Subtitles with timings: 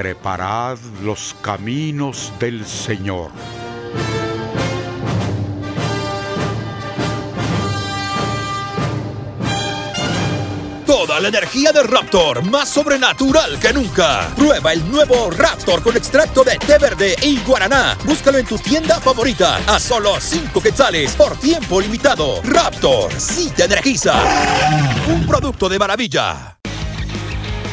[0.00, 3.32] Preparad los caminos del Señor.
[10.86, 14.28] Toda la energía de Raptor, más sobrenatural que nunca.
[14.36, 17.98] Prueba el nuevo Raptor con extracto de té verde y guaraná.
[18.04, 22.40] Búscalo en tu tienda favorita a solo 5 quetzales por tiempo limitado.
[22.44, 24.14] Raptor, sí te energiza.
[25.08, 26.56] Un producto de maravilla.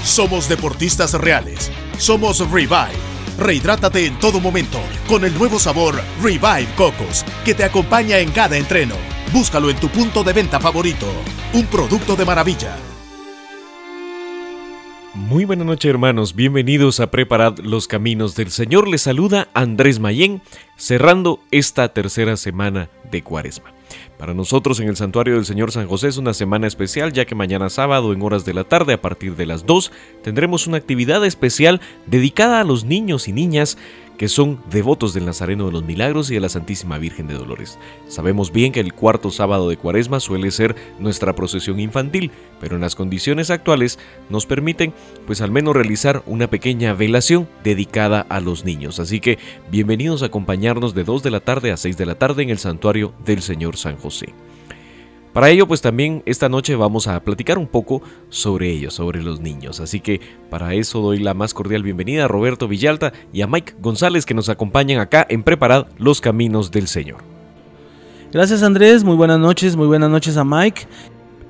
[0.04, 1.70] Somos deportistas reales.
[1.98, 2.92] Somos Revive.
[3.38, 8.58] Rehidrátate en todo momento con el nuevo sabor Revive Cocos que te acompaña en cada
[8.58, 8.96] entreno.
[9.34, 11.08] Búscalo en tu punto de venta favorito.
[11.54, 12.76] Un producto de maravilla.
[15.14, 18.90] Muy buenas noches hermanos, bienvenidos a Preparad los Caminos del Señor.
[18.90, 20.42] Les saluda Andrés Mayén,
[20.76, 23.75] cerrando esta tercera semana de Cuaresma.
[24.18, 27.36] Para nosotros en el Santuario del Señor San José es una semana especial ya que
[27.36, 29.92] mañana sábado en horas de la tarde a partir de las 2
[30.24, 33.78] tendremos una actividad especial dedicada a los niños y niñas
[34.18, 37.78] que son devotos del Nazareno de los Milagros y de la Santísima Virgen de Dolores.
[38.08, 42.82] Sabemos bien que el cuarto sábado de Cuaresma suele ser nuestra procesión infantil, pero en
[42.82, 44.00] las condiciones actuales
[44.30, 44.94] nos permiten
[45.26, 49.00] pues al menos realizar una pequeña velación dedicada a los niños.
[49.00, 49.38] Así que
[49.72, 52.60] bienvenidos a acompañarnos de 2 de la tarde a 6 de la tarde en el
[52.60, 54.34] santuario del Señor San José.
[55.36, 59.42] Para ello, pues también esta noche vamos a platicar un poco sobre ellos, sobre los
[59.42, 59.82] niños.
[59.82, 63.76] Así que para eso doy la más cordial bienvenida a Roberto Villalta y a Mike
[63.82, 67.18] González que nos acompañan acá en Preparad los Caminos del Señor.
[68.32, 70.84] Gracias Andrés, muy buenas noches, muy buenas noches a Mike.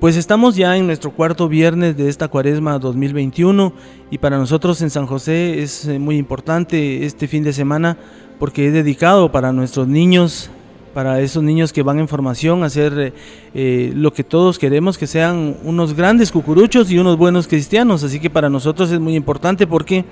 [0.00, 3.72] Pues estamos ya en nuestro cuarto viernes de esta cuaresma 2021
[4.10, 7.96] y para nosotros en San José es eh, muy importante este fin de semana
[8.40, 10.50] porque es dedicado para nuestros niños,
[10.96, 13.12] para esos niños que van en formación hacer eh,
[13.52, 18.02] eh, lo que todos queremos, que sean unos grandes cucuruchos y unos buenos cristianos.
[18.02, 20.06] Así que para nosotros es muy importante porque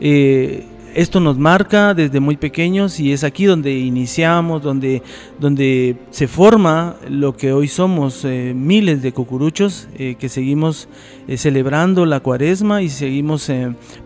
[0.00, 5.02] eh, esto nos marca desde muy pequeños y es aquí donde iniciamos, donde,
[5.38, 10.88] donde se forma lo que hoy somos miles de cucuruchos que seguimos
[11.36, 13.50] celebrando la cuaresma y seguimos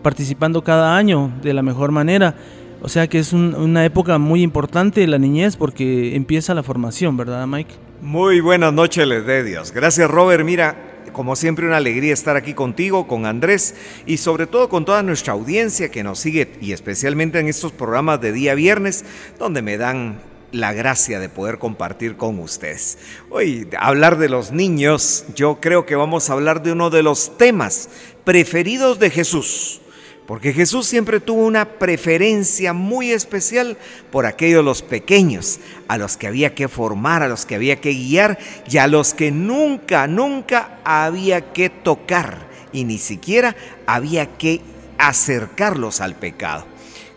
[0.01, 2.35] participando cada año de la mejor manera.
[2.81, 7.47] O sea que es una época muy importante la niñez porque empieza la formación, ¿verdad,
[7.47, 7.73] Mike?
[8.01, 9.71] Muy buenas noches, les de Dios.
[9.71, 10.45] Gracias, Robert.
[10.45, 15.01] Mira, como siempre, una alegría estar aquí contigo, con Andrés y sobre todo con toda
[15.01, 19.03] nuestra audiencia que nos sigue y especialmente en estos programas de día viernes,
[19.39, 20.19] donde me dan
[20.51, 22.99] la gracia de poder compartir con ustedes.
[23.31, 27.37] Hoy, hablar de los niños, yo creo que vamos a hablar de uno de los
[27.37, 27.89] temas
[28.23, 29.81] preferidos de Jesús
[30.27, 33.77] porque Jesús siempre tuvo una preferencia muy especial
[34.11, 37.93] por aquellos los pequeños, a los que había que formar, a los que había que
[37.93, 38.37] guiar
[38.69, 43.55] y a los que nunca, nunca había que tocar y ni siquiera
[43.85, 44.59] había que
[44.97, 46.65] acercarlos al pecado.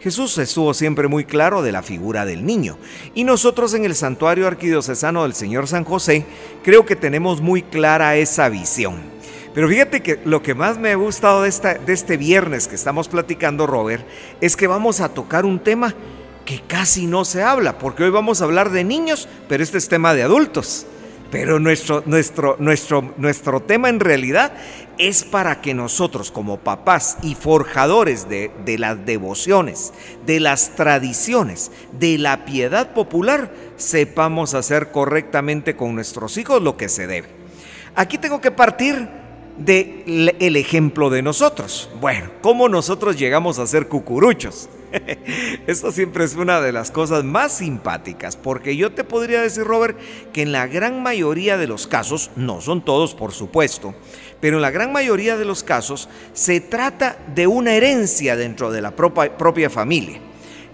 [0.01, 2.79] Jesús estuvo siempre muy claro de la figura del niño
[3.13, 6.25] y nosotros en el santuario arquidiocesano del Señor San José
[6.63, 9.20] creo que tenemos muy clara esa visión.
[9.55, 12.77] Pero fíjate que lo que más me ha gustado de, esta, de este viernes que
[12.77, 14.07] estamos platicando, Robert,
[14.41, 15.95] es que vamos a tocar un tema
[16.45, 19.89] que casi no se habla, porque hoy vamos a hablar de niños, pero este es
[19.89, 20.87] tema de adultos.
[21.31, 24.53] Pero nuestro, nuestro, nuestro, nuestro tema en realidad
[24.99, 29.93] es para que nosotros como papás y forjadores de, de las devociones,
[30.27, 36.89] de las tradiciones, de la piedad popular, sepamos hacer correctamente con nuestros hijos lo que
[36.89, 37.29] se debe.
[37.95, 39.20] Aquí tengo que partir
[39.61, 41.91] del el ejemplo de nosotros.
[42.01, 44.69] Bueno, ¿cómo nosotros llegamos a ser cucuruchos?
[45.67, 49.99] Esto siempre es una de las cosas más simpáticas, porque yo te podría decir, Robert,
[50.33, 53.95] que en la gran mayoría de los casos, no son todos por supuesto,
[54.41, 58.81] pero en la gran mayoría de los casos se trata de una herencia dentro de
[58.81, 60.21] la propia, propia familia.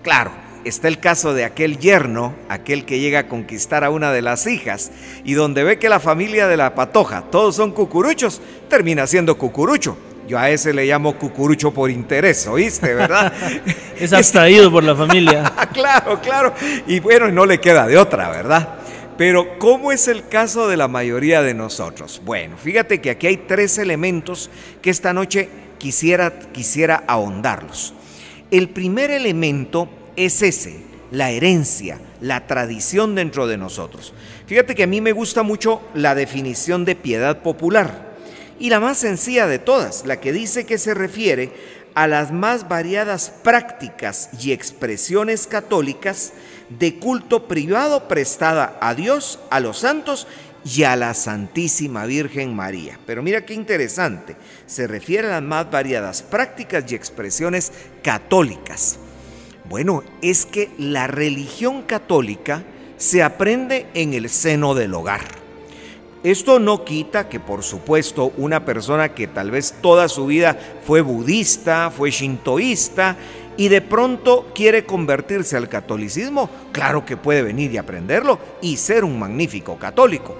[0.03, 4.23] Claro, está el caso de aquel yerno, aquel que llega a conquistar a una de
[4.23, 4.91] las hijas,
[5.25, 9.97] y donde ve que la familia de la patoja, todos son cucuruchos, termina siendo cucurucho.
[10.27, 13.33] Yo a ese le llamo cucurucho por interés, ¿oíste, verdad?
[13.99, 15.53] es abstraído por la familia.
[15.73, 16.53] claro, claro.
[16.87, 18.77] Y bueno, no le queda de otra, ¿verdad?
[19.17, 22.21] Pero ¿cómo es el caso de la mayoría de nosotros?
[22.25, 24.51] Bueno, fíjate que aquí hay tres elementos
[24.83, 25.49] que esta noche
[25.79, 27.95] quisiera, quisiera ahondarlos.
[28.51, 30.81] El primer elemento es ese,
[31.11, 34.13] la herencia, la tradición dentro de nosotros.
[34.47, 38.17] Fíjate que a mí me gusta mucho la definición de piedad popular
[38.59, 41.53] y la más sencilla de todas, la que dice que se refiere
[41.95, 46.33] a las más variadas prácticas y expresiones católicas
[46.69, 50.27] de culto privado prestada a Dios, a los santos
[50.65, 52.99] y a la Santísima Virgen María.
[53.07, 54.37] Pero mira qué interesante,
[54.67, 57.73] se refiere a las más variadas prácticas y expresiones
[58.03, 58.99] católicas.
[59.69, 62.63] Bueno, es que la religión católica
[62.97, 65.23] se aprende en el seno del hogar.
[66.23, 71.01] Esto no quita que, por supuesto, una persona que tal vez toda su vida fue
[71.01, 73.17] budista, fue shintoísta
[73.57, 79.05] y de pronto quiere convertirse al catolicismo, claro que puede venir y aprenderlo y ser
[79.05, 80.37] un magnífico católico.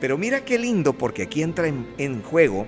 [0.00, 2.66] Pero mira qué lindo porque aquí entra en, juego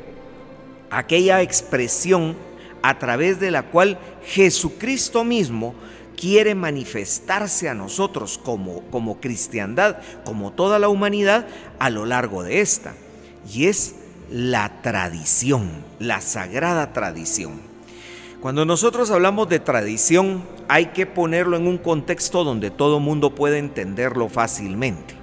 [0.91, 2.37] aquella expresión
[2.85, 5.75] a través de la cual Jesucristo mismo
[6.19, 9.97] quiere manifestarse a nosotros como, como cristiandad,
[10.27, 11.47] como toda la humanidad,
[11.79, 12.93] a lo largo de esta.
[13.51, 13.95] Y es
[14.31, 17.53] la tradición, la sagrada tradición.
[18.43, 23.57] Cuando nosotros hablamos de tradición, hay que ponerlo en un contexto donde todo mundo puede
[23.57, 25.15] entenderlo fácilmente.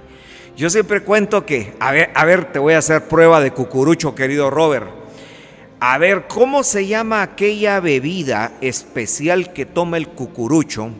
[0.56, 4.16] Yo siempre cuento que, a ver, a ver, te voy a hacer prueba de cucurucho,
[4.16, 5.01] querido Robert.
[5.84, 10.90] A ver, ¿cómo se llama aquella bebida especial que toma el cucurucho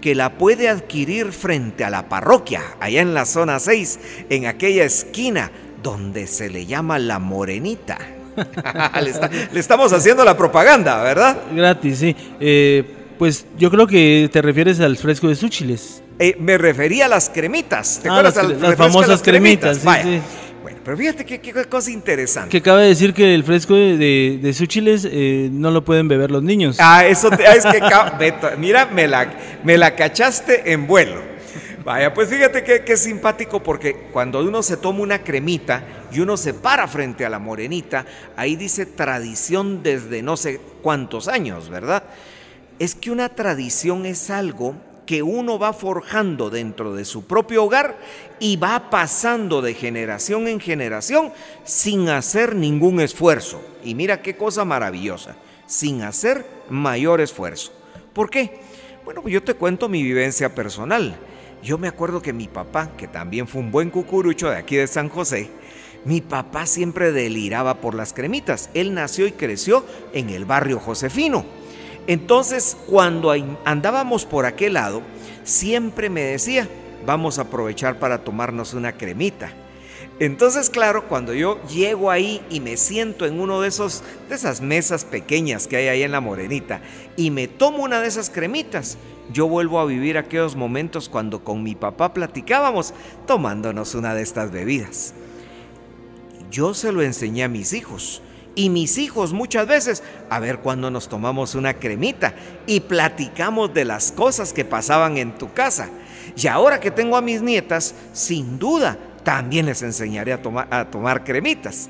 [0.00, 3.98] que la puede adquirir frente a la parroquia, allá en la zona 6,
[4.30, 5.50] en aquella esquina
[5.82, 7.98] donde se le llama la morenita?
[9.02, 11.36] le, estamos haciendo la propaganda, ¿verdad?
[11.52, 12.14] Gratis, sí.
[12.38, 12.84] Eh,
[13.18, 16.00] pues yo creo que te refieres al fresco de Súchiles.
[16.20, 17.98] Eh, me refería a las cremitas.
[18.00, 18.60] ¿Te ah, acuerdas?
[18.60, 20.20] Las, famosas cremitas, sí, sí.
[20.84, 22.50] Pero fíjate qué, cosa interesante.
[22.50, 26.42] Que cabe decir que el fresco de, de, Súchiles eh, no lo pueden beber los
[26.42, 26.78] niños.
[26.80, 29.30] Ah, eso ah, es que, mira, me la,
[29.64, 31.20] me la cachaste en vuelo.
[31.84, 35.82] Vaya, pues fíjate qué simpático porque cuando uno se toma una cremita
[36.12, 38.04] y uno se para frente a la morenita,
[38.36, 42.02] ahí dice tradición desde no sé cuántos años, ¿verdad?
[42.78, 44.74] Es que una tradición es algo
[45.08, 47.96] que uno va forjando dentro de su propio hogar
[48.40, 51.32] y va pasando de generación en generación
[51.64, 53.62] sin hacer ningún esfuerzo.
[53.82, 57.72] Y mira qué cosa maravillosa, sin hacer mayor esfuerzo.
[58.12, 58.60] ¿Por qué?
[59.06, 61.16] Bueno, yo te cuento mi vivencia personal.
[61.62, 64.86] Yo me acuerdo que mi papá, que también fue un buen cucurucho de aquí de
[64.86, 65.48] San José,
[66.04, 68.68] mi papá siempre deliraba por las cremitas.
[68.74, 71.46] Él nació y creció en el barrio Josefino.
[72.08, 73.34] Entonces, cuando
[73.66, 75.02] andábamos por aquel lado,
[75.44, 76.66] siempre me decía,
[77.04, 79.52] vamos a aprovechar para tomarnos una cremita.
[80.18, 84.62] Entonces, claro, cuando yo llego ahí y me siento en uno de esos de esas
[84.62, 86.80] mesas pequeñas que hay ahí en la Morenita
[87.16, 88.96] y me tomo una de esas cremitas,
[89.30, 92.94] yo vuelvo a vivir aquellos momentos cuando con mi papá platicábamos
[93.26, 95.12] tomándonos una de estas bebidas.
[96.50, 98.22] Yo se lo enseñé a mis hijos
[98.58, 102.34] y mis hijos muchas veces a ver cuándo nos tomamos una cremita
[102.66, 105.88] y platicamos de las cosas que pasaban en tu casa.
[106.36, 110.90] Y ahora que tengo a mis nietas, sin duda, también les enseñaré a tomar, a
[110.90, 111.88] tomar cremitas.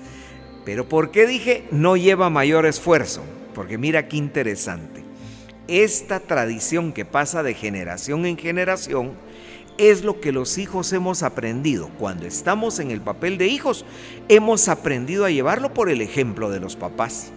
[0.67, 3.23] Pero ¿por qué dije no lleva mayor esfuerzo?
[3.55, 5.03] Porque mira qué interesante.
[5.69, 9.15] Esta tradición que pasa de generación en generación,
[9.79, 11.89] es lo que los hijos hemos aprendido.
[11.99, 13.85] Cuando estamos en el papel de hijos,
[14.29, 17.31] hemos aprendido a llevarlo por el ejemplo de los papás.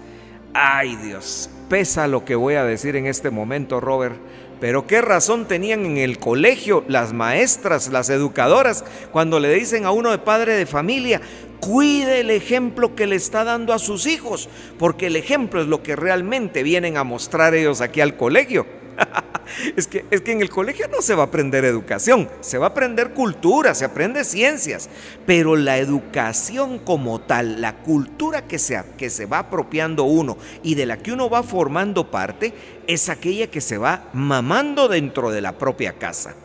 [0.53, 4.17] Ay Dios, pesa lo que voy a decir en este momento, Robert.
[4.59, 9.91] Pero qué razón tenían en el colegio las maestras, las educadoras, cuando le dicen a
[9.91, 11.21] uno de padre de familia,
[11.59, 15.81] cuide el ejemplo que le está dando a sus hijos, porque el ejemplo es lo
[15.81, 18.80] que realmente vienen a mostrar ellos aquí al colegio.
[19.75, 22.67] es, que, es que en el colegio no se va a aprender educación, se va
[22.67, 24.89] a aprender cultura, se aprende ciencias,
[25.25, 30.75] pero la educación como tal, la cultura que se, que se va apropiando uno y
[30.75, 32.53] de la que uno va formando parte,
[32.87, 36.35] es aquella que se va mamando dentro de la propia casa.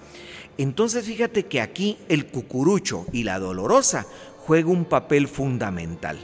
[0.59, 4.07] Entonces fíjate que aquí el cucurucho y la dolorosa
[4.39, 6.19] juega un papel fundamental.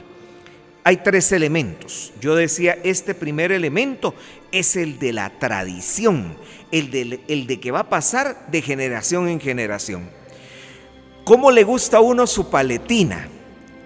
[0.85, 2.11] Hay tres elementos.
[2.19, 4.13] Yo decía, este primer elemento
[4.53, 6.37] es el de la tradición,
[6.71, 10.09] el de, el de que va a pasar de generación en generación.
[11.25, 13.27] ¿Cómo le gusta a uno su paletina?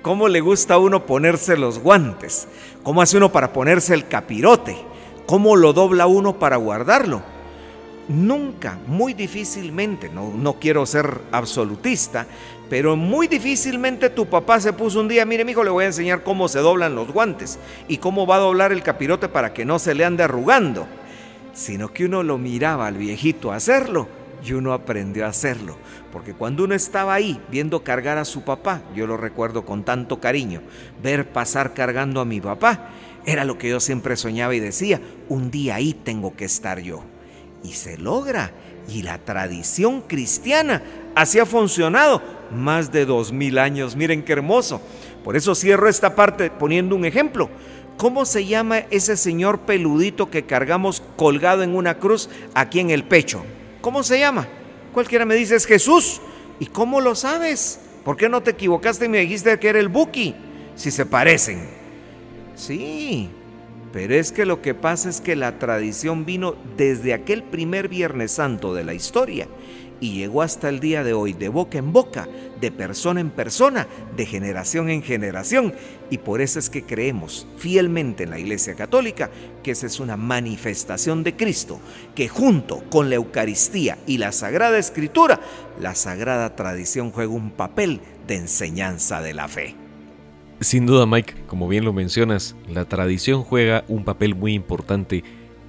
[0.02, 2.48] ¿Cómo le gusta a uno ponerse los guantes?
[2.84, 4.78] ¿Cómo hace uno para ponerse el capirote?
[5.26, 7.24] ¿Cómo lo dobla uno para guardarlo?
[8.10, 12.28] Nunca, muy difícilmente, no, no quiero ser absolutista,
[12.70, 15.88] pero muy difícilmente tu papá se puso un día, mire mi hijo, le voy a
[15.88, 19.66] enseñar cómo se doblan los guantes y cómo va a doblar el capirote para que
[19.66, 20.88] no se le ande arrugando.
[21.54, 24.08] sino que uno lo miraba al viejito hacerlo
[24.46, 25.76] y uno aprendió a hacerlo.
[26.12, 30.20] Porque cuando uno estaba ahí viendo cargar a su papá, yo lo recuerdo con tanto
[30.20, 30.62] cariño,
[31.02, 32.90] ver pasar cargando a mi papá,
[33.26, 37.04] era lo que yo siempre soñaba y decía, un día ahí tengo que estar yo.
[37.64, 38.52] Y se logra.
[38.88, 40.82] Y la tradición cristiana
[41.14, 42.22] así ha funcionado
[42.52, 43.96] más de dos mil años.
[43.96, 44.82] Miren qué hermoso.
[45.24, 47.50] Por eso cierro esta parte poniendo un ejemplo.
[47.98, 53.04] ¿Cómo se llama ese señor peludito que cargamos colgado en una cruz aquí en el
[53.04, 53.44] pecho?
[53.82, 54.48] ¿Cómo se llama?
[54.94, 56.22] Cualquiera me dice es Jesús.
[56.60, 57.80] ¿Y cómo lo sabes?
[58.04, 60.36] ¿Por qué no te equivocaste y me dijiste que era el Buki?
[60.76, 61.68] Si se parecen.
[62.56, 63.30] Sí,
[63.92, 68.32] pero es que lo que pasa es que la tradición vino desde aquel primer Viernes
[68.32, 69.48] Santo de la historia
[70.00, 72.28] y llegó hasta el día de hoy de boca en boca,
[72.62, 75.74] de persona en persona, de generación en generación.
[76.10, 79.30] Y por eso es que creemos fielmente en la Iglesia Católica
[79.64, 81.80] que esa es una manifestación de Cristo,
[82.16, 85.40] que junto con la Eucaristía y la Sagrada Escritura,
[85.80, 89.76] la Sagrada Tradición juega un papel de enseñanza de la fe.
[90.60, 95.24] Sin duda, Mike, como bien lo mencionas, la tradición juega un papel muy importante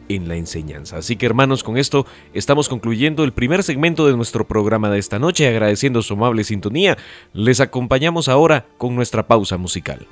[0.08, 0.98] en la enseñanza.
[0.98, 5.18] Así que hermanos, con esto estamos concluyendo el primer segmento de nuestro programa de esta
[5.18, 6.96] noche, agradeciendo su amable sintonía.
[7.32, 10.06] Les acompañamos ahora con nuestra pausa musical.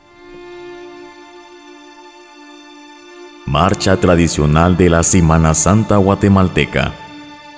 [3.47, 6.93] Marcha tradicional de la Semana Santa guatemalteca,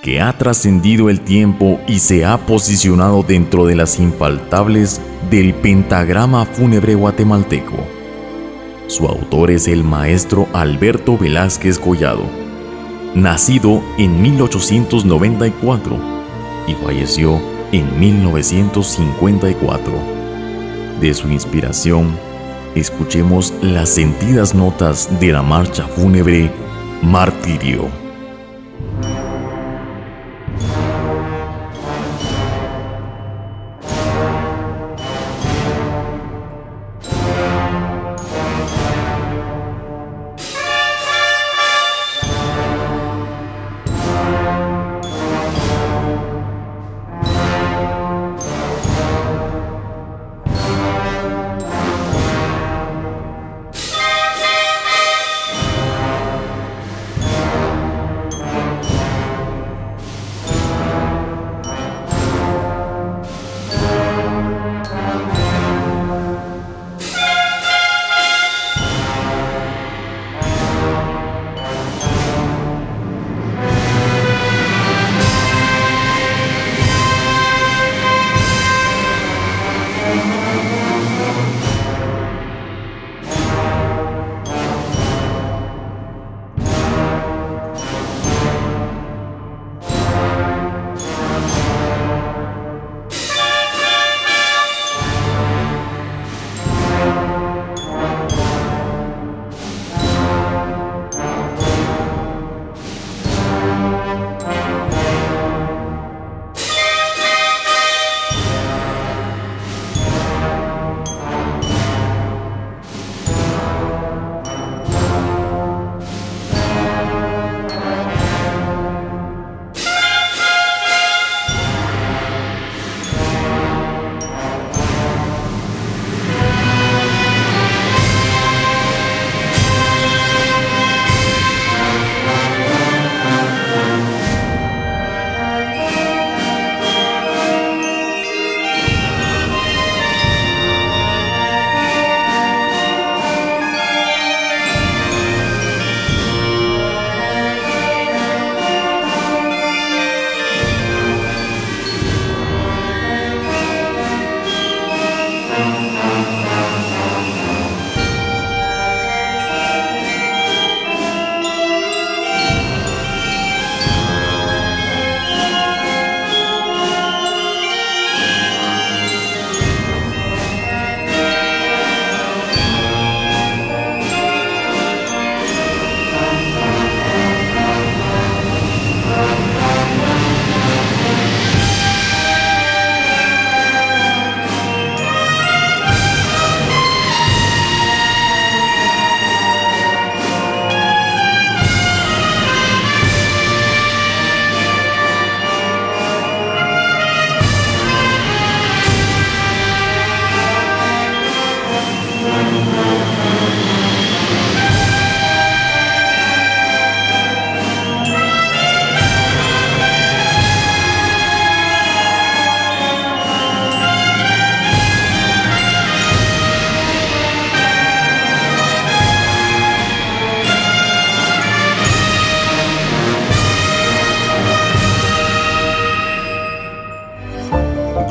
[0.03, 6.45] que ha trascendido el tiempo y se ha posicionado dentro de las infaltables del pentagrama
[6.45, 7.98] fúnebre guatemalteco
[8.89, 12.23] su autor es el maestro Alberto Velázquez Collado,
[13.13, 15.97] nacido en 1894
[16.67, 17.39] y falleció
[17.71, 19.93] en 1954.
[20.99, 22.17] De su inspiración,
[22.73, 26.51] escuchemos las sentidas notas de la marcha fúnebre
[27.03, 28.08] Martirio.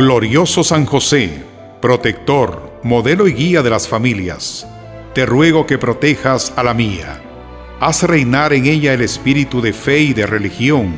[0.08, 1.44] Glorioso San José,
[1.82, 4.66] protector, modelo y guía de las familias,
[5.14, 7.20] te ruego que protejas a la mía.
[7.78, 10.96] Haz reinar en ella el espíritu de fe y de religión,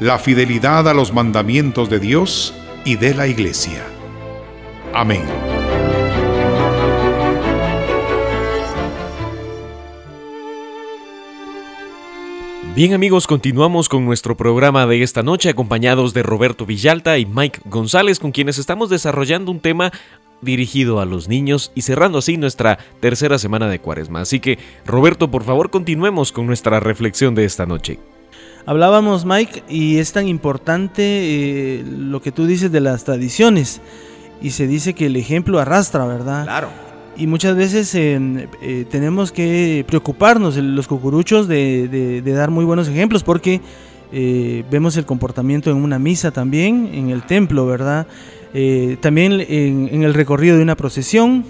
[0.00, 2.54] la fidelidad a los mandamientos de Dios
[2.86, 3.84] y de la Iglesia.
[4.94, 5.45] Amén.
[12.76, 17.62] Bien amigos, continuamos con nuestro programa de esta noche acompañados de Roberto Villalta y Mike
[17.64, 19.92] González con quienes estamos desarrollando un tema
[20.42, 24.20] dirigido a los niños y cerrando así nuestra tercera semana de cuaresma.
[24.20, 27.98] Así que Roberto, por favor continuemos con nuestra reflexión de esta noche.
[28.66, 33.80] Hablábamos Mike y es tan importante eh, lo que tú dices de las tradiciones
[34.42, 36.44] y se dice que el ejemplo arrastra, ¿verdad?
[36.44, 36.85] Claro
[37.18, 43.60] y muchas veces eh, tenemos que preocuparnos los cucuruchos de, dar muy buenos ejemplos porque
[44.12, 48.06] eh, vemos el comportamiento en una misa también, en el templo, ¿verdad?
[48.54, 51.44] Eh, también en, el recorrido de una procesión.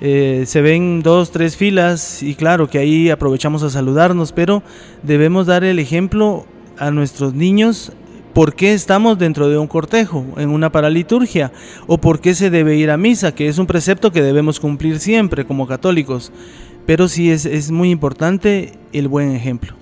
[0.00, 4.62] se ven dos, tres filas y claro que ahí aprovechamos a saludarnos, pero
[5.02, 6.46] debemos dar el ejemplo
[6.78, 7.92] a nuestros niños
[8.34, 11.50] ¿Por qué estamos dentro de un cortejo, en una paraliturgia?
[11.88, 13.34] ¿O por qué se debe ir a misa?
[13.34, 16.30] Que es un precepto que debemos cumplir siempre como católicos.
[16.86, 19.74] Pero sí es, muy importante el buen ejemplo.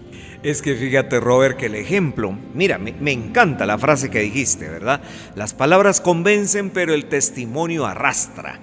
[0.43, 4.69] Es que fíjate, Robert, que el ejemplo, mira, me, me, encanta la frase que dijiste,
[4.69, 5.02] ¿verdad?
[5.35, 8.61] Las palabras convencen, pero el testimonio arrastra.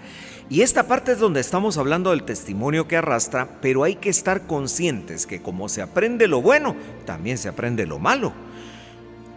[0.50, 4.48] Y esta parte es donde estamos hablando del testimonio que arrastra, pero hay que estar
[4.48, 8.34] conscientes que como se aprende lo bueno, también se aprende lo malo.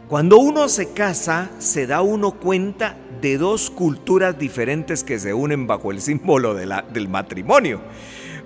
[0.08, 5.66] Cuando uno se casa, se da uno cuenta de dos culturas diferentes que se unen
[5.66, 7.82] bajo el símbolo del matrimonio.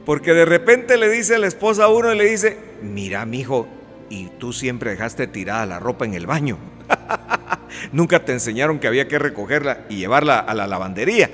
[0.04, 3.68] Porque de repente le dice la esposa a uno y le dice, mira, mijo,
[4.10, 6.58] y tú siempre dejaste tirada la ropa en el baño.
[7.92, 11.30] Nunca te enseñaron que había que recogerla y llevarla a la lavandería.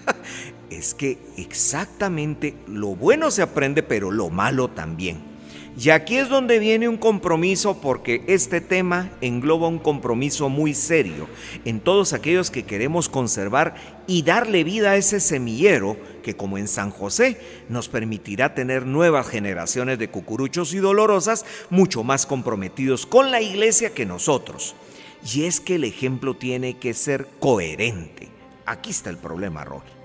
[0.70, 5.29] es que exactamente lo bueno se aprende, pero lo malo también.
[5.78, 11.28] Y aquí es donde viene un compromiso porque este tema engloba un compromiso muy serio
[11.64, 16.68] en todos aquellos que queremos conservar y darle vida a ese semillero que como en
[16.68, 23.30] San José nos permitirá tener nuevas generaciones de cucuruchos y dolorosas mucho más comprometidos con
[23.30, 24.74] la iglesia que nosotros.
[25.34, 28.28] Y es que el ejemplo tiene que ser coherente.
[28.66, 29.99] Aquí está el problema, Roger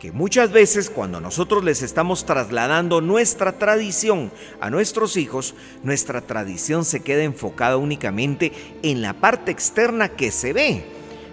[0.00, 6.86] que muchas veces cuando nosotros les estamos trasladando nuestra tradición a nuestros hijos, nuestra tradición
[6.86, 8.50] se queda enfocada únicamente
[8.82, 10.86] en la parte externa que se ve.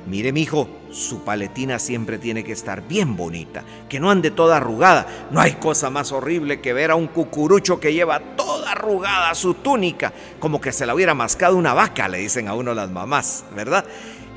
[0.05, 4.57] Mire, mi hijo, su paletina siempre tiene que estar bien bonita, que no ande toda
[4.57, 5.07] arrugada.
[5.31, 9.53] No hay cosa más horrible que ver a un cucurucho que lleva toda arrugada su
[9.53, 13.45] túnica, como que se la hubiera mascado una vaca, le dicen a uno las mamás,
[13.55, 13.85] ¿verdad?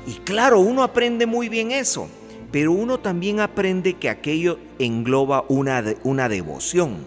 [0.07, 2.09] Y claro, uno aprende muy bien eso
[2.51, 6.97] pero uno también aprende que aquello engloba una, una devoción.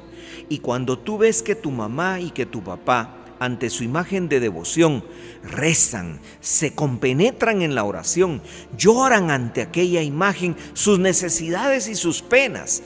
[0.49, 4.41] Y cuando tú ves que tu mamá y que tu papá, ante su imagen de
[4.41, 5.05] devoción,
[5.43, 8.41] rezan, se compenetran en la oración,
[8.77, 12.83] lloran ante aquella imagen sus necesidades y sus penas,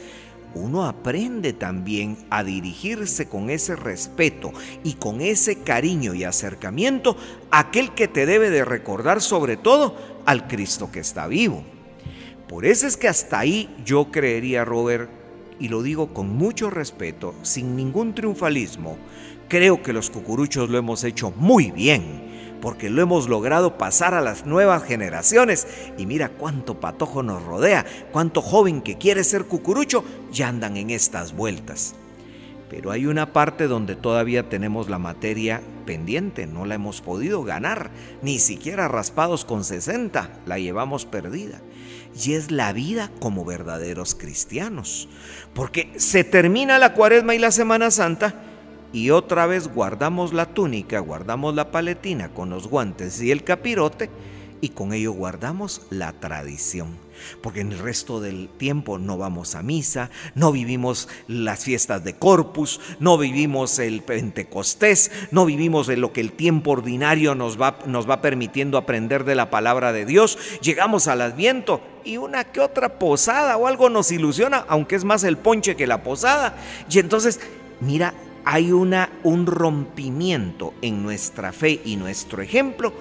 [0.55, 7.16] uno aprende también a dirigirse con ese respeto y con ese cariño y acercamiento
[7.51, 9.94] a aquel que te debe de recordar sobre todo
[10.25, 11.62] al Cristo que está vivo.
[12.49, 15.11] Por eso es que hasta ahí yo creería, Robert,
[15.61, 18.97] y lo digo con mucho respeto, sin ningún triunfalismo,
[19.49, 24.21] creo que los cucuruchos lo hemos hecho muy bien, porque lo hemos logrado pasar a
[24.21, 25.67] las nuevas generaciones.
[25.99, 30.91] Y mira cuánto patojo nos rodea, cuánto joven que quiere ser cucurucho ya andan en
[30.91, 31.95] estas vueltas.
[32.69, 37.91] Pero hay una parte donde todavía tenemos la materia pendiente, no la hemos podido ganar,
[38.23, 41.61] ni siquiera raspados con 60, la llevamos perdida
[42.15, 45.09] y es la vida como verdaderos cristianos.
[45.55, 48.35] Porque se termina la cuaresma y la Semana Santa
[48.93, 54.11] y otra vez guardamos la túnica, guardamos la paletina con los guantes y el capirote
[54.61, 57.08] y con ello guardamos la tradición
[57.43, 62.15] porque en el resto del tiempo no vamos a misa, no vivimos las fiestas de
[62.15, 67.79] Corpus, no vivimos el Pentecostés, no vivimos en lo que el tiempo ordinario nos va,
[67.87, 70.39] nos va permitiendo aprender de la palabra de Dios.
[70.61, 75.25] Llegamos al Adviento y una que otra posada o algo nos ilusiona, aunque es más
[75.25, 76.57] el ponche que la posada.
[76.91, 77.41] Y entonces,
[77.81, 82.93] mira, hay una, un rompimiento en nuestra fe y nuestro ejemplo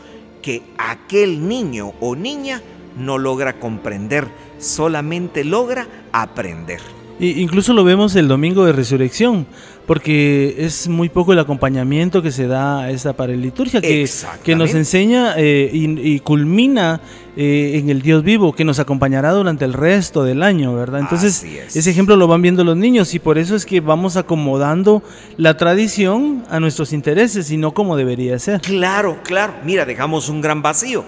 [0.42, 2.62] que aquel niño o niña
[2.98, 4.28] no logra comprender,
[4.60, 6.82] solamente logra aprender.
[7.20, 9.48] incluso lo vemos el domingo de resurrección,
[9.88, 14.08] porque es muy poco el acompañamiento que se da a esta para liturgia, que,
[14.44, 17.00] que nos enseña eh, y, culmina
[17.38, 21.00] eh, en el Dios vivo, que nos acompañará durante el resto del año, ¿verdad?
[21.00, 25.02] Entonces, ese ejemplo lo van viendo los niños y por eso es que vamos acomodando
[25.38, 28.60] la tradición a nuestros intereses y no como debería ser.
[28.62, 29.54] Claro, claro.
[29.64, 31.06] Mira, dejamos un gran vacío.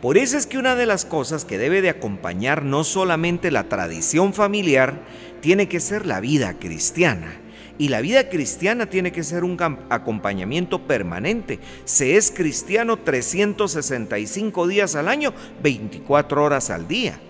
[0.00, 3.68] Por eso es que una de las cosas que debe de acompañar no solamente la
[3.68, 5.02] tradición familiar,
[5.42, 7.38] tiene que ser la vida cristiana.
[7.76, 9.56] Y la vida cristiana tiene que ser un
[9.88, 11.60] acompañamiento permanente.
[11.84, 15.32] Se es cristiano 365 días al año,
[15.62, 17.20] 24 horas al día.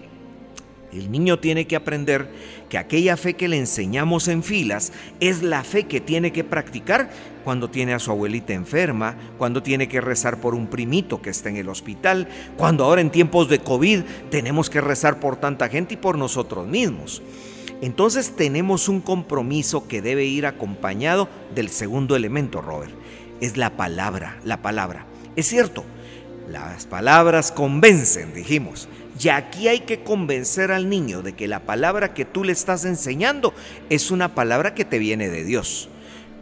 [0.93, 2.29] El niño tiene que aprender
[2.69, 7.11] que aquella fe que le enseñamos en filas es la fe que tiene que practicar
[7.45, 11.49] cuando tiene a su abuelita enferma, cuando tiene que rezar por un primito que está
[11.49, 14.01] en el hospital, cuando ahora en tiempos de COVID
[14.31, 17.23] tenemos que rezar por tanta gente y por nosotros mismos.
[17.83, 22.93] Entonces tenemos un compromiso que debe ir acompañado del segundo elemento, Robert.
[23.41, 25.07] Es la palabra, la palabra.
[25.35, 25.85] Es cierto,
[26.51, 28.89] las palabras convencen, dijimos.
[29.23, 32.85] Y aquí hay que convencer al niño de que la palabra que tú le estás
[32.85, 33.53] enseñando
[33.91, 35.91] es una palabra que te viene de Dios.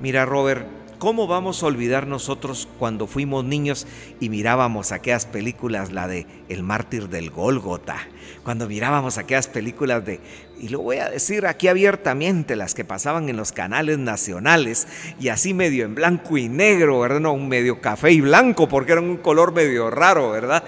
[0.00, 0.66] Mira, Robert,
[0.98, 3.86] ¿Cómo vamos a olvidar nosotros cuando fuimos niños
[4.18, 7.98] y mirábamos aquellas películas, la de El mártir del Gólgota?
[8.42, 10.18] Cuando mirábamos aquellas películas de,
[10.58, 14.88] y lo voy a decir aquí abiertamente, las que pasaban en los canales nacionales
[15.20, 17.20] y así medio en blanco y negro, ¿verdad?
[17.20, 20.64] No, un medio café y blanco porque era un color medio raro, ¿verdad?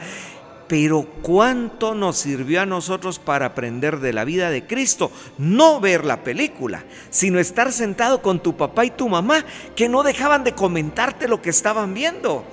[0.70, 5.10] Pero cuánto nos sirvió a nosotros para aprender de la vida de Cristo.
[5.36, 10.04] No ver la película, sino estar sentado con tu papá y tu mamá que no
[10.04, 12.44] dejaban de comentarte lo que estaban viendo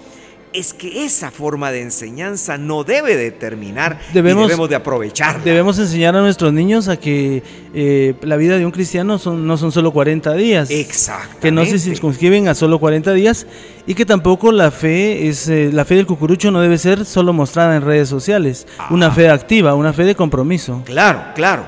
[0.58, 5.43] es que esa forma de enseñanza no debe de terminar debemos, debemos de aprovechar.
[5.43, 7.43] Debemos enseñar a nuestros niños a que
[7.76, 10.72] eh, la vida de un cristiano son, no son solo 40 días.
[10.72, 11.38] Exacto.
[11.41, 13.46] Que no se circunscriben a solo 40 días
[13.86, 17.34] y que tampoco la fe es eh, la fe del cucurucho no debe ser solo
[17.34, 18.65] mostrada en redes sociales.
[18.89, 20.82] Una fe activa, una fe de compromiso.
[20.86, 21.65] Claro, claro.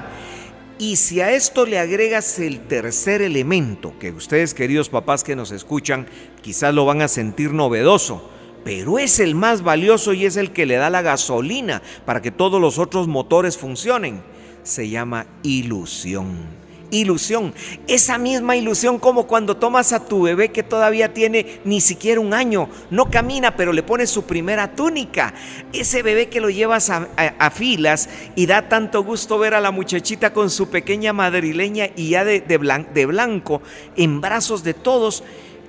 [0.79, 5.51] Y si a esto le agregas el tercer elemento, que ustedes queridos papás que nos
[5.51, 6.07] escuchan,
[6.41, 8.29] quizás lo van a sentir novedoso,
[8.63, 12.31] pero es el más valioso y es el que le da la gasolina para que
[12.31, 14.21] todos los otros motores funcionen.
[14.63, 16.59] Se llama ilusión.
[16.91, 17.53] Ilusión,
[17.87, 22.33] esa misma ilusión como cuando tomas a tu bebé que todavía tiene ni siquiera un
[22.33, 25.35] año, no camina, pero le pones su primera túnica.
[25.71, 30.33] Ese bebé que lo llevas a, filas y da tanto gusto ver a la muchachita
[30.33, 33.61] con su pequeña madrileña y ya de, de blanco
[33.95, 35.23] en brazos de todos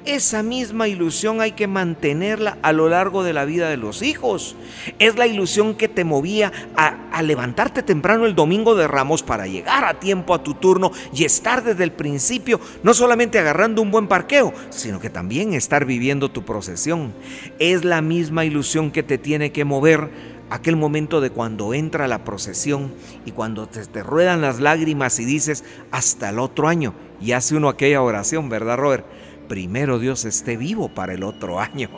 [0.05, 4.57] esa misma ilusión hay que mantenerla a lo largo de la vida de los hijos.
[4.99, 9.85] Es la ilusión que te movía a, levantarte temprano el domingo de Ramos para llegar
[9.85, 14.09] a tiempo a tu turno y estar desde el principio, no solamente agarrando un buen
[14.09, 17.13] parqueo, sino que también estar viviendo tu procesión.
[17.59, 20.11] Es la misma ilusión que te tiene que mover
[20.49, 22.93] aquel momento de cuando entra la procesión
[23.27, 27.55] y cuando te, te, ruedan las lágrimas y dices hasta el otro año y hace
[27.55, 29.05] uno aquella oración, ¿verdad, Robert?
[29.51, 31.91] Primero Dios esté vivo para el otro año.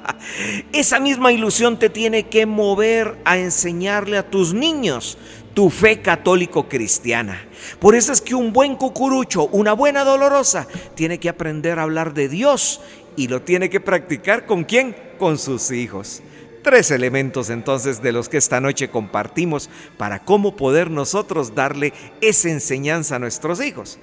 [0.72, 5.18] Esa misma ilusión te tiene que mover a enseñarle a tus niños
[5.52, 7.44] tu fe católico cristiana.
[7.80, 12.14] Por eso es que un buen cucurucho, una buena dolorosa, tiene que aprender a hablar
[12.14, 12.80] de Dios
[13.16, 14.94] y lo tiene que practicar con quién?
[15.18, 16.22] Con sus hijos.
[16.62, 22.48] Tres elementos entonces de los que esta noche compartimos para cómo poder nosotros darle esa
[22.48, 23.98] enseñanza a nuestros hijos.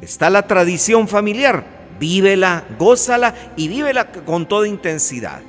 [0.00, 5.40] Está la tradición familiar, vívela, gózala y vívela con toda intensidad.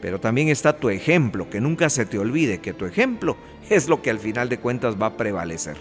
[0.00, 3.36] Pero también está tu ejemplo, que nunca se te olvide que tu ejemplo
[3.68, 5.76] es lo que al final de cuentas va a prevalecer.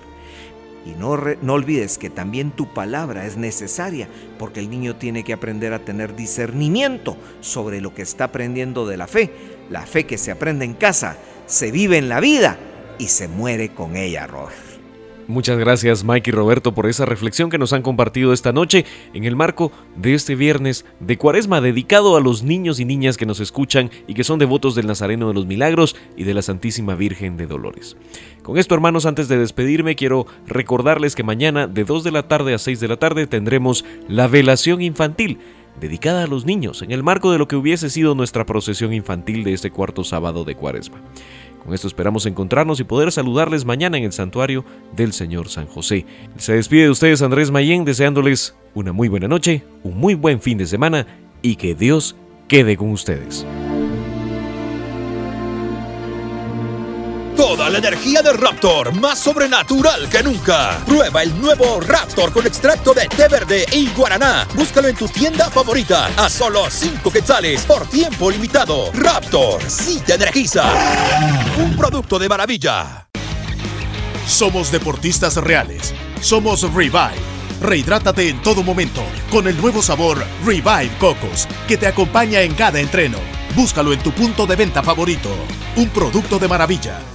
[0.86, 4.08] Y no, no olvides que también tu palabra es necesaria,
[4.38, 8.98] porque el niño tiene que aprender a tener discernimiento sobre lo que está aprendiendo de
[8.98, 9.32] la fe.
[9.70, 12.58] La fe que se aprende en casa, se vive en la vida
[13.00, 14.75] y se muere con ella, Robert.
[15.28, 18.86] Muchas gracias Mike y Roberto por esa reflexión que nos han compartido esta noche
[19.16, 23.26] en el marco de este viernes de Cuaresma dedicado a los niños y niñas que
[23.26, 26.94] nos escuchan y que son devotos del Nazareno de los Milagros y de la Santísima
[26.94, 27.98] Virgen de Dolores.
[28.44, 32.54] Con esto hermanos, antes de despedirme quiero recordarles que mañana de 2 de la tarde
[32.54, 35.40] a 6 de la tarde tendremos la velación infantil
[35.80, 39.44] dedicada a los niños en el marco de lo que hubiese sido nuestra procesión infantil
[39.44, 41.02] de este cuarto sábado de Cuaresma.
[41.66, 44.64] Con esto esperamos encontrarnos y poder saludarles mañana en el santuario
[44.96, 46.06] del Señor San José.
[46.38, 50.60] Se despide de ustedes Andrés Mayén deseándoles una muy buena noche, un muy buen fin
[50.60, 51.08] de semana
[51.42, 52.16] y que Dios
[52.48, 53.48] quede con ustedes.
[57.48, 60.80] Toda la energía de Raptor más sobrenatural que nunca.
[60.84, 64.48] Prueba el nuevo Raptor con extracto de té verde y guaraná.
[64.56, 68.92] Búscalo en tu tienda favorita a solo 5 quetzales por tiempo limitado.
[68.94, 70.64] Raptor, sí te energiza.
[71.60, 73.10] Un producto de maravilla.
[74.28, 75.94] Somos deportistas reales.
[76.22, 77.14] Somos Revive.
[77.62, 82.80] Rehidrátate en todo momento con el nuevo sabor Revive Cocos que te acompaña en cada
[82.80, 83.20] entreno.
[83.56, 85.30] Búscalo en tu punto de venta favorito.
[85.76, 87.15] Un producto de maravilla.